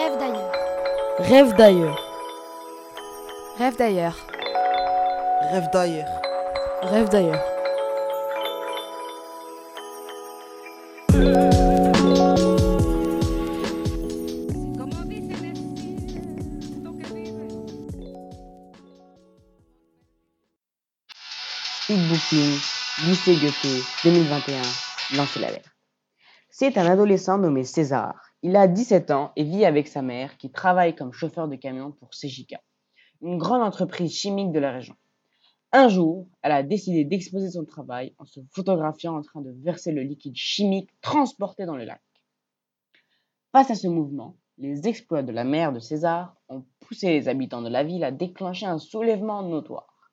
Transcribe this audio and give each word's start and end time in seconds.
Rêve 0.00 0.16
d'ailleurs. 0.18 0.52
Rêve 1.18 1.56
d'ailleurs. 1.56 1.98
Rêve 3.58 3.76
d'ailleurs. 3.76 4.16
Rêve 5.52 5.68
d'ailleurs. 5.70 6.08
Rêve 6.82 7.08
d'ailleurs. 7.10 7.44
Speedbooking, 21.82 22.58
lycée 23.04 23.36
Goethe, 23.36 23.84
2021, 24.04 24.62
lancez 25.18 25.40
l'alerte. 25.40 25.66
C'est 26.48 26.78
un 26.78 26.86
adolescent 26.86 27.36
nommé 27.36 27.64
César. 27.64 28.29
Il 28.42 28.56
a 28.56 28.68
17 28.68 29.10
ans 29.10 29.32
et 29.36 29.44
vit 29.44 29.66
avec 29.66 29.86
sa 29.86 30.00
mère 30.00 30.38
qui 30.38 30.50
travaille 30.50 30.94
comme 30.94 31.12
chauffeur 31.12 31.46
de 31.46 31.56
camion 31.56 31.92
pour 31.92 32.08
CJK, 32.08 32.56
une 33.20 33.36
grande 33.36 33.60
entreprise 33.60 34.14
chimique 34.14 34.50
de 34.50 34.58
la 34.58 34.72
région. 34.72 34.94
Un 35.72 35.88
jour, 35.88 36.26
elle 36.40 36.52
a 36.52 36.62
décidé 36.62 37.04
d'exposer 37.04 37.50
son 37.50 37.66
travail 37.66 38.14
en 38.16 38.24
se 38.24 38.40
photographiant 38.50 39.14
en 39.14 39.20
train 39.20 39.42
de 39.42 39.52
verser 39.62 39.92
le 39.92 40.00
liquide 40.00 40.36
chimique 40.36 40.88
transporté 41.02 41.66
dans 41.66 41.76
le 41.76 41.84
lac. 41.84 42.00
Face 43.52 43.70
à 43.70 43.74
ce 43.74 43.88
mouvement, 43.88 44.36
les 44.56 44.88
exploits 44.88 45.22
de 45.22 45.32
la 45.32 45.44
mère 45.44 45.74
de 45.74 45.78
César 45.78 46.34
ont 46.48 46.64
poussé 46.80 47.08
les 47.08 47.28
habitants 47.28 47.62
de 47.62 47.68
la 47.68 47.84
ville 47.84 48.04
à 48.04 48.10
déclencher 48.10 48.64
un 48.64 48.78
soulèvement 48.78 49.42
notoire. 49.42 50.10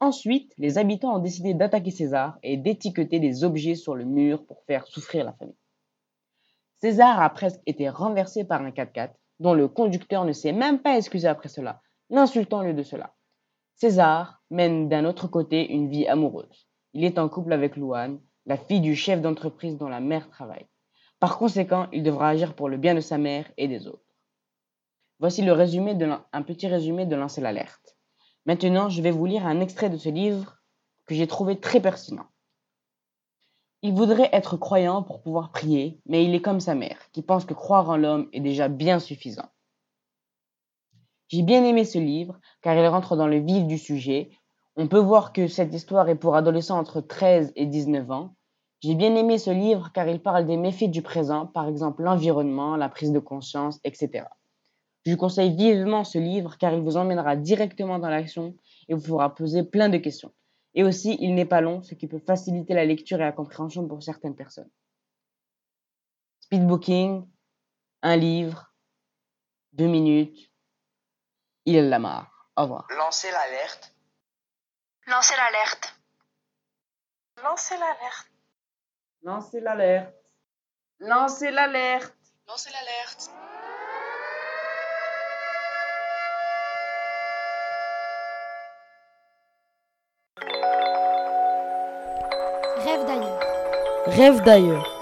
Ensuite, 0.00 0.54
les 0.56 0.78
habitants 0.78 1.16
ont 1.16 1.22
décidé 1.22 1.52
d'attaquer 1.52 1.90
César 1.90 2.38
et 2.42 2.56
d'étiqueter 2.56 3.20
des 3.20 3.44
objets 3.44 3.74
sur 3.74 3.94
le 3.94 4.06
mur 4.06 4.46
pour 4.46 4.62
faire 4.62 4.86
souffrir 4.86 5.26
la 5.26 5.34
famille. 5.34 5.56
César 6.80 7.22
a 7.22 7.30
presque 7.30 7.60
été 7.66 7.88
renversé 7.88 8.44
par 8.44 8.62
un 8.62 8.70
4x4 8.70 9.12
dont 9.40 9.54
le 9.54 9.68
conducteur 9.68 10.24
ne 10.24 10.32
s'est 10.32 10.52
même 10.52 10.80
pas 10.80 10.96
excusé 10.96 11.26
après 11.26 11.48
cela, 11.48 11.80
l'insultant 12.10 12.60
au 12.60 12.64
lieu 12.64 12.74
de 12.74 12.82
cela. 12.82 13.14
César 13.74 14.42
mène 14.50 14.88
d'un 14.88 15.04
autre 15.04 15.28
côté 15.28 15.70
une 15.70 15.88
vie 15.88 16.06
amoureuse. 16.06 16.68
Il 16.92 17.04
est 17.04 17.18
en 17.18 17.28
couple 17.28 17.52
avec 17.52 17.76
Louane, 17.76 18.20
la 18.46 18.56
fille 18.56 18.80
du 18.80 18.94
chef 18.94 19.20
d'entreprise 19.20 19.76
dont 19.76 19.88
la 19.88 20.00
mère 20.00 20.28
travaille. 20.30 20.66
Par 21.18 21.38
conséquent, 21.38 21.88
il 21.92 22.02
devra 22.02 22.28
agir 22.28 22.54
pour 22.54 22.68
le 22.68 22.76
bien 22.76 22.94
de 22.94 23.00
sa 23.00 23.18
mère 23.18 23.50
et 23.56 23.68
des 23.68 23.86
autres. 23.86 24.04
Voici 25.18 25.42
le 25.42 25.52
résumé 25.52 25.94
de 25.94 26.10
un 26.32 26.42
petit 26.42 26.68
résumé 26.68 27.06
de 27.06 27.16
Lancer 27.16 27.40
l'alerte. 27.40 27.96
Maintenant, 28.44 28.90
je 28.90 29.00
vais 29.00 29.10
vous 29.10 29.26
lire 29.26 29.46
un 29.46 29.60
extrait 29.60 29.90
de 29.90 29.96
ce 29.96 30.10
livre 30.10 30.58
que 31.06 31.14
j'ai 31.14 31.26
trouvé 31.26 31.58
très 31.58 31.80
pertinent. 31.80 32.26
Il 33.82 33.92
voudrait 33.92 34.30
être 34.32 34.56
croyant 34.56 35.02
pour 35.02 35.20
pouvoir 35.20 35.50
prier, 35.50 36.00
mais 36.06 36.24
il 36.24 36.34
est 36.34 36.40
comme 36.40 36.60
sa 36.60 36.74
mère, 36.74 36.98
qui 37.12 37.22
pense 37.22 37.44
que 37.44 37.54
croire 37.54 37.90
en 37.90 37.96
l'homme 37.96 38.28
est 38.32 38.40
déjà 38.40 38.68
bien 38.68 38.98
suffisant. 38.98 39.48
J'ai 41.28 41.42
bien 41.42 41.64
aimé 41.64 41.84
ce 41.84 41.98
livre, 41.98 42.38
car 42.62 42.76
il 42.76 42.86
rentre 42.86 43.16
dans 43.16 43.26
le 43.26 43.38
vif 43.38 43.66
du 43.66 43.78
sujet. 43.78 44.30
On 44.76 44.88
peut 44.88 44.98
voir 44.98 45.32
que 45.32 45.48
cette 45.48 45.74
histoire 45.74 46.08
est 46.08 46.14
pour 46.14 46.36
adolescents 46.36 46.78
entre 46.78 47.00
13 47.00 47.52
et 47.56 47.66
19 47.66 48.10
ans. 48.10 48.36
J'ai 48.80 48.94
bien 48.94 49.14
aimé 49.14 49.36
ce 49.38 49.50
livre 49.50 49.90
car 49.92 50.08
il 50.08 50.20
parle 50.20 50.46
des 50.46 50.56
méfaits 50.56 50.90
du 50.90 51.02
présent, 51.02 51.46
par 51.46 51.66
exemple 51.66 52.02
l'environnement, 52.02 52.76
la 52.76 52.88
prise 52.88 53.10
de 53.10 53.18
conscience, 53.18 53.80
etc. 53.84 54.24
Je 55.04 55.12
vous 55.12 55.16
conseille 55.16 55.54
vivement 55.54 56.04
ce 56.04 56.18
livre 56.18 56.58
car 56.58 56.72
il 56.74 56.80
vous 56.80 56.96
emmènera 56.96 57.36
directement 57.36 57.98
dans 57.98 58.08
l'action 58.08 58.54
et 58.88 58.94
vous 58.94 59.00
fera 59.00 59.34
poser 59.34 59.64
plein 59.64 59.88
de 59.88 59.98
questions. 59.98 60.32
Et 60.76 60.84
aussi, 60.84 61.16
il 61.20 61.34
n'est 61.34 61.46
pas 61.46 61.62
long, 61.62 61.82
ce 61.82 61.94
qui 61.94 62.06
peut 62.06 62.18
faciliter 62.18 62.74
la 62.74 62.84
lecture 62.84 63.16
et 63.16 63.24
la 63.24 63.32
compréhension 63.32 63.88
pour 63.88 64.02
certaines 64.02 64.36
personnes. 64.36 64.70
Speedbooking, 66.40 67.26
un 68.02 68.16
livre, 68.16 68.72
deux 69.72 69.86
minutes, 69.86 70.52
il 71.64 71.88
la 71.88 71.98
marre. 71.98 72.50
Au 72.56 72.62
revoir. 72.62 72.86
Lancez 72.90 73.30
l'alerte. 73.30 73.94
Lancez 75.06 75.34
l'alerte. 75.36 75.98
Lancez 77.42 77.76
l'alerte. 77.78 78.30
Lancez 79.22 79.60
l'alerte. 79.60 80.14
Lancez 81.00 81.50
l'alerte. 81.50 82.16
Lancez 82.46 82.70
l'alerte. 82.70 83.30
Rêve 92.86 93.04
d'ailleurs. 93.04 93.40
Rêve 94.06 94.42
d'ailleurs. 94.44 94.95